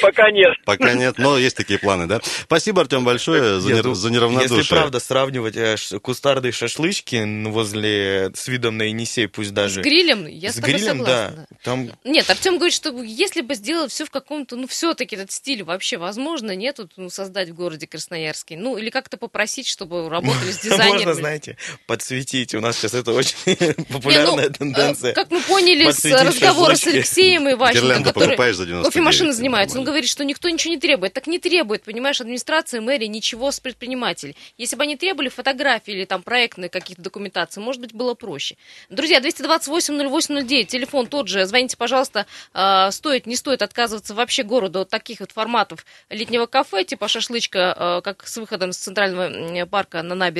[0.02, 0.54] Пока нет.
[0.65, 2.20] Пока нет, но есть такие планы, да?
[2.43, 4.58] Спасибо, Артем, большое за, Нет, нер- за неравнодушие.
[4.60, 9.82] Если правда сравнивать э, ш- кустарные шашлычки возле с видом на Енисей, пусть С даже...
[9.82, 11.48] грилем, я с, с тобой грилем, согласна.
[11.50, 11.56] да.
[11.63, 15.63] Там Нет, Артем говорит, что если бы сделать все в каком-то, ну, все-таки этот стиль
[15.63, 18.58] вообще возможно, нет, вот, ну, создать в городе Красноярске.
[18.58, 20.98] Ну, или как-то попросить, чтобы работали с дизайнерами.
[20.98, 22.56] можно, знаете, подсветить.
[22.56, 25.14] У нас сейчас это очень ну, популярная э, тенденция.
[25.14, 26.88] Как мы поняли с разговора с.
[26.88, 30.74] Алексеем Иващенко, Гирлянду который покупаешь за 99, кофемашины это занимается, он говорит, что никто ничего
[30.74, 31.14] не требует.
[31.14, 34.36] Так не требует, понимаешь, администрация, мэрия ничего с предпринимателей.
[34.58, 38.58] Если бы они требовали фотографии или там проектные каких-то документаций, может быть, было проще.
[38.90, 44.90] Друзья, 228-08-09, телефон тот же, звоните, пожалуйста, А, стоит, не стоит отказываться вообще городу от
[44.90, 50.16] таких вот форматов летнего кафе, типа шашлычка, а, как с выходом с центрального парка на
[50.16, 50.37] набережную,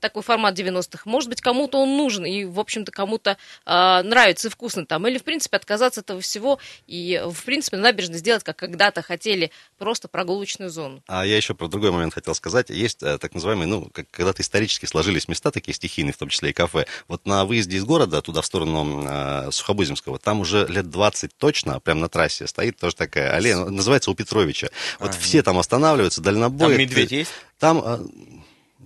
[0.00, 1.02] такой формат 90-х.
[1.04, 5.06] Может быть, кому-то он нужен, и, в общем-то, кому-то а, нравится и вкусно там.
[5.06, 9.02] Или, в принципе, отказаться от этого всего и, в принципе, на набережной сделать, как когда-то
[9.02, 11.02] хотели, просто прогулочную зону.
[11.06, 12.70] А я еще про другой момент хотел сказать.
[12.70, 16.50] Есть э, так называемые, ну, как когда-то исторически сложились места такие стихийные, в том числе
[16.50, 16.86] и кафе.
[17.08, 21.80] Вот на выезде из города, туда в сторону э, Сухобузимского, там уже лет 20 точно,
[21.80, 24.68] прям на трассе, стоит тоже такая аллея, называется у Петровича.
[24.98, 26.68] Вот А, все там останавливаются, дальнобой.
[26.68, 27.30] Там медведь есть?
[27.58, 27.98] Там, э,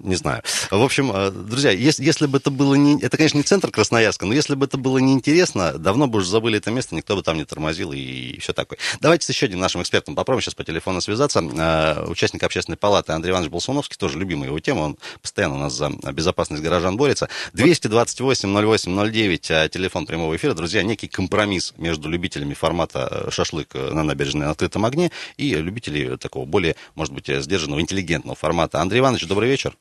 [0.02, 0.42] не знаю.
[0.70, 3.00] В общем, э, друзья, если, если бы это было не...
[3.00, 6.58] Это, конечно, не центр Красноярска, но если бы это было неинтересно, давно бы уже забыли
[6.58, 8.78] это место, никто бы там не тормозил и, все такое.
[9.00, 11.40] Давайте с еще одним нашим экспертом попробуем сейчас по телефону связаться.
[11.40, 15.72] Э, Участник общественной палаты Андрей Иванович Болсуновский, тоже любимая его тема, он постоянно у нас
[15.72, 17.28] за безопасность горожан борется.
[17.54, 20.54] 228-08-09, э, телефон прямого эфира.
[20.54, 26.44] Друзья, некий компромисс между любителями формата шашлык на набережной на открытом огне и любителей такого
[26.44, 28.80] более, может быть, сдержанного, интеллигентного формата.
[28.80, 29.76] Андрей Иванович, добрый вечер.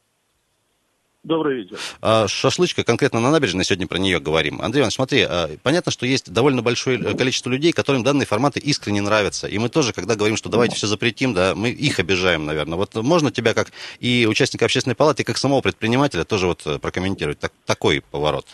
[1.23, 1.77] Добрый вечер.
[2.01, 4.62] А, Шашлычка конкретно на набережной, сегодня про нее говорим.
[4.62, 8.59] Андрей Иванович, смотри, а, понятно, что есть довольно большое э, количество людей, которым данные форматы
[8.59, 9.47] искренне нравятся.
[9.47, 12.77] И мы тоже, когда говорим, что давайте все запретим, да, мы их обижаем, наверное.
[12.77, 13.67] Вот можно тебя как
[14.01, 18.45] и участника общественной палаты, и как самого предпринимателя тоже вот э, прокомментировать так- такой поворот?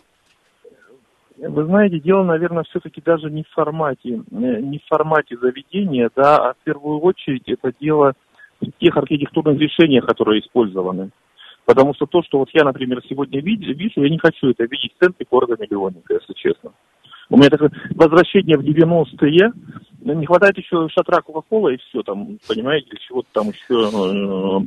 [1.37, 6.49] Вы знаете, дело, наверное, все-таки даже не в формате, э, не в формате заведения, да,
[6.49, 8.13] а в первую очередь это дело
[8.61, 11.09] в тех архитектурных решениях, которые использованы.
[11.69, 15.05] Потому что то, что вот я, например, сегодня вижу, я не хочу это видеть в
[15.05, 16.71] центре города миллионника, если честно.
[17.29, 19.51] У меня такое возвращение в 90-е,
[20.01, 24.65] ну, не хватает еще шатра Кока-Кола и все там, понимаете, чего-то там еще.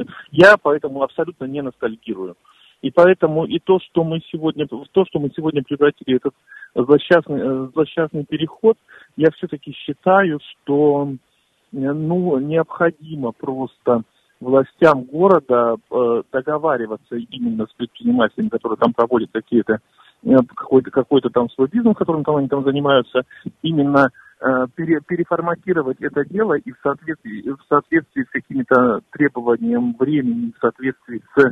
[0.00, 0.04] э.
[0.30, 2.34] Я поэтому абсолютно не ностальгирую.
[2.80, 6.32] И поэтому и то, что мы сегодня, то, что мы сегодня превратили этот
[6.74, 8.78] злосчастный, э, злосчастный переход,
[9.18, 14.02] я все-таки считаю, что э, ну, необходимо просто
[14.40, 19.78] властям города э, договариваться именно с предпринимателями, которые там проводят какие-то
[20.24, 23.22] э, какой-то какой-то там свой бизнес, которым там они там занимаются,
[23.62, 30.52] именно э, пере- переформатировать это дело и в соответствии, в соответствии с какими-то требованиями времени,
[30.56, 31.44] в соответствии с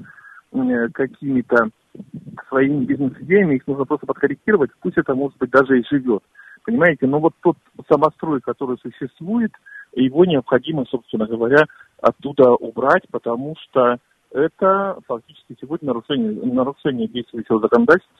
[0.53, 1.71] э, какими-то
[2.49, 6.23] своими бизнес-идеями, их нужно просто подкорректировать, пусть это, может быть, даже и живет.
[6.65, 7.57] Понимаете, но вот тот
[7.89, 9.53] самострой, который существует,
[9.95, 11.65] его необходимо, собственно говоря,
[12.05, 13.99] оттуда убрать, потому что
[14.31, 18.15] это фактически сегодня нарушение, нарушение действующего законодательства,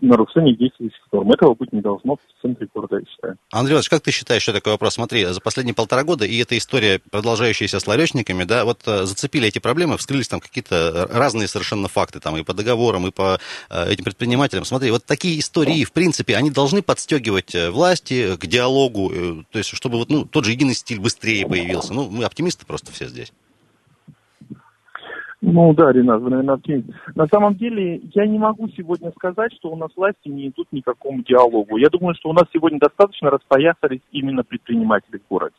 [0.00, 1.30] нарушение действующих норм.
[1.32, 3.36] Этого быть не должно в центре города, я считаю.
[3.50, 4.94] Андрей Иванович, как ты считаешь, что такой вопрос?
[4.94, 9.48] Смотри, за последние полтора года, и эта история, продолжающаяся с ларечниками, да, вот э, зацепили
[9.48, 13.38] эти проблемы, вскрылись там какие-то разные совершенно факты, там и по договорам, и по
[13.70, 14.64] э, этим предпринимателям.
[14.64, 19.58] Смотри, вот такие истории, в принципе, они должны подстегивать э, власти к диалогу, э, то
[19.58, 21.92] есть, чтобы вот, ну, тот же единый стиль быстрее появился.
[21.92, 23.32] Ну, мы оптимисты просто все здесь.
[25.40, 26.88] Ну да, Ренат, вы, наверное, оптимист.
[27.14, 30.80] На самом деле, я не могу сегодня сказать, что у нас власти не идут ни
[30.80, 31.76] к какому диалогу.
[31.76, 35.54] Я думаю, что у нас сегодня достаточно распоясались именно предприниматели в городе.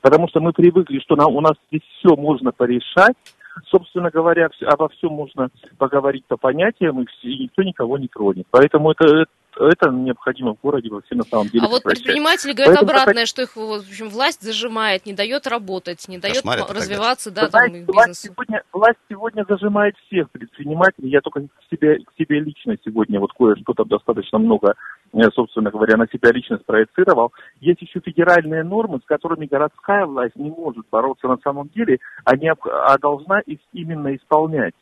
[0.00, 3.16] Потому что мы привыкли, что нам, у нас здесь все можно порешать,
[3.70, 8.46] собственно говоря, обо всем можно поговорить по понятиям, и, никто никого не тронет.
[8.50, 9.26] Поэтому это,
[9.58, 13.42] это необходимо в городе вообще на самом деле А вот предприниматели говорят Поэтому обратное, что
[13.42, 17.78] их в общем, власть зажимает, не дает работать, не дает так развиваться, да, там, знаете,
[17.80, 21.10] их власть, сегодня, власть сегодня зажимает всех предпринимателей.
[21.10, 25.01] Я только к себе, к себе лично сегодня вот кое-что там достаточно много, э,
[25.34, 27.32] собственно говоря, на себя лично спроецировал.
[27.60, 32.34] Есть еще федеральные нормы, с которыми городская власть не может бороться на самом деле, а,
[32.34, 34.74] необ- а должна их именно исполнять.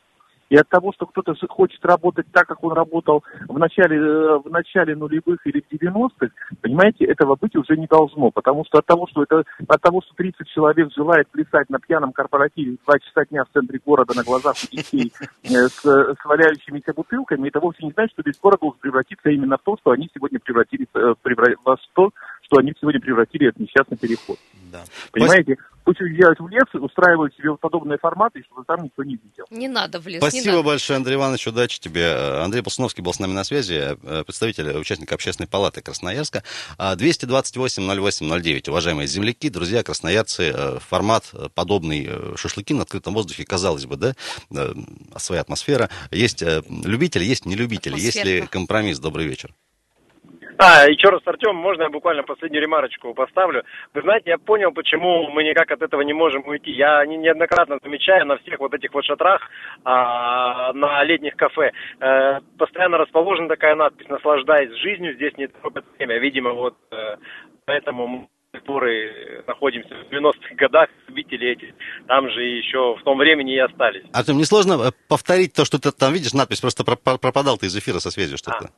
[0.50, 4.50] И от того, что кто-то хочет работать так, как он работал в начале, э, в
[4.50, 6.28] начале нулевых или в 90-х,
[6.60, 8.32] понимаете, этого быть уже не должно.
[8.32, 12.12] Потому что от того, что это от того, что 30 человек желает плясать на пьяном
[12.12, 15.12] корпоративе в 2 часа дня в центре города на глазах у детей
[15.44, 19.56] э, с, с валяющимися бутылками, это вовсе не значит, что весь город должен превратиться именно
[19.56, 22.10] в то, что они сегодня превратились э, превра- во что,
[22.42, 24.36] что они сегодня превратили этот несчастный переход.
[24.72, 24.82] Да.
[25.12, 25.58] Понимаете?
[25.84, 29.44] Пусть уезжают в лес, устраивают себе вот подобные форматы, чтобы там никто не видел.
[29.50, 30.62] Не надо в лес, Спасибо надо.
[30.62, 32.02] большое, Андрей Иванович, удачи тебе.
[32.02, 36.42] Э, Андрей Полсуновский был с нами на связи, э, представитель, участник общественной палаты Красноярска.
[36.78, 38.68] А, 228-08-09.
[38.68, 43.96] Уважаемые земляки, друзья, красноярцы, э, формат э, подобный э, шашлыки на открытом воздухе, казалось бы,
[43.96, 44.14] да,
[44.50, 44.74] э,
[45.16, 45.88] своя атмосфера.
[46.10, 48.98] Есть э, любители, есть нелюбители, есть ли компромисс?
[48.98, 49.54] Добрый вечер.
[50.58, 53.64] А, еще раз, Артем, можно я буквально последнюю ремарочку поставлю?
[53.94, 56.70] Вы знаете, я понял, почему мы никак от этого не можем уйти.
[56.70, 59.42] Я не- неоднократно замечаю на всех вот этих вот шатрах,
[59.84, 66.18] а, на летних кафе, э, постоянно расположена такая надпись «Наслаждаясь жизнью, здесь не торопят время».
[66.18, 67.16] Видимо, вот э,
[67.64, 71.74] поэтому мы и находимся в 90-х годах, любители эти,
[72.08, 74.04] там же еще в том времени и остались.
[74.12, 77.76] Артем, несложно э, повторить то, что ты там видишь, надпись, просто пропа- пропадал ты из
[77.76, 78.70] эфира со связью что-то.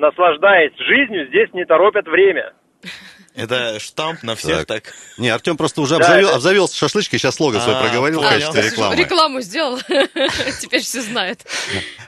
[0.00, 2.54] Наслаждаясь жизнью, здесь не торопят время.
[3.34, 4.92] Это штамп на всех так.
[5.16, 8.28] Не, Артем просто уже Да, обзавел, это- обзавелся шашлычкой, сейчас слоган свой А, проговорил в
[8.28, 8.96] качестве рекламы.
[8.96, 9.78] Рекламу сделал,
[10.60, 11.40] теперь все знают.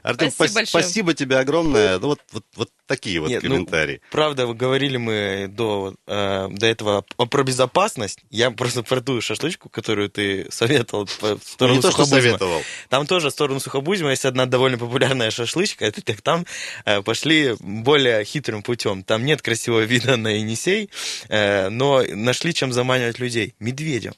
[0.03, 0.85] Артем, Спасибо спас- большое.
[0.85, 1.99] спасибо тебе огромное.
[2.01, 4.01] Ну, вот, вот, вот такие вот Нет, ну, комментарии.
[4.11, 8.19] Правда, вы говорили мы до, э, до этого про безопасность.
[8.31, 12.05] Я просто про ту шашлычку, которую ты советовал по- в Ну, сторону не то, что
[12.05, 12.63] советовал.
[12.89, 15.85] Там тоже в сторону Сухобузьма есть одна довольно популярная шашлычка.
[15.87, 16.45] Это так там
[16.85, 19.05] э, пошли более хитрым путем.
[19.05, 20.89] Там нет красивого вида на Енисей, э,
[21.29, 23.55] но нашли чем заманивать людей.
[23.59, 24.13] Медведя.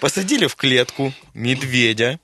[0.00, 2.18] Посадили в клетку медведя,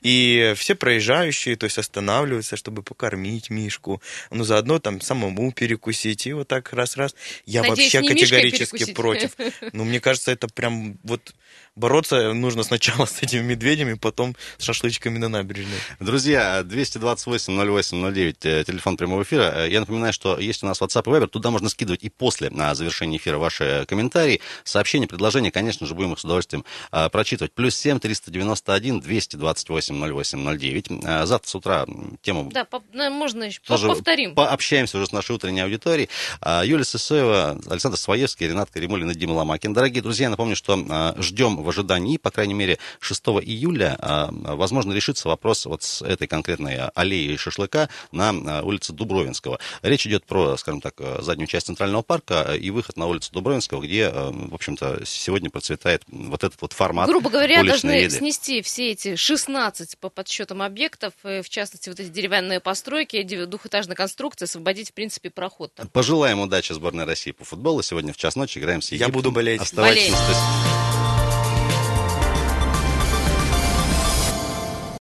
[0.00, 6.32] и все проезжающие, то есть останавливаются, чтобы покормить Мишку, ну, заодно там самому перекусить, и
[6.32, 7.14] вот так раз-раз.
[7.46, 9.32] Я Надеюсь, вообще категорически против.
[9.72, 11.34] Ну, мне кажется, это прям вот
[11.76, 15.78] бороться нужно сначала с этими медведями, потом с шашлычками на набережной.
[16.00, 19.52] Друзья, 228-08-09, э, телефон прямого эфира.
[19.54, 22.50] Э, Я напоминаю, что есть у нас WhatsApp и Viber, туда можно скидывать и после
[22.50, 27.52] на завершения эфира ваши комментарии, сообщения, предложения, конечно же, будем их с удовольствием э, прочитывать.
[27.52, 30.86] Плюс 7 391 228 08 09.
[31.04, 31.86] Э, Завтра с утра
[32.22, 34.34] тему Да, поп- ну, можно еще тоже повторим.
[34.34, 36.08] пообщаемся уже с нашей утренней аудиторией.
[36.40, 39.72] А, Юлия Сысоева, Александр Своевский, Ренат Каримулин и Дима Ломакин.
[39.72, 45.28] Дорогие друзья, напомню, что ждем в ожидании, по крайней мере, 6 июля, а, возможно, решится
[45.28, 49.58] вопрос вот с этой конкретной аллеей шашлыка на а, улице Дубровинского.
[49.82, 54.06] Речь идет про, скажем так, заднюю часть Центрального парка и выход на улицу Дубровинского, где,
[54.06, 58.16] а, в общем-то, сегодня процветает вот этот вот формат Грубо говоря, должны еды.
[58.16, 63.96] снести все эти 16 по подсчетам объектов, э, в частности, вот эти деревянные постройки, двухэтажные
[63.96, 65.88] конструкции, освободить, в принципе, проход там.
[65.88, 67.82] Пожелаем удачи сборной России по футболу.
[67.82, 69.12] Сегодня в час ночи играем с Я Египтом.
[69.12, 69.60] буду болеть.
[69.60, 70.93] Оставайтесь студии.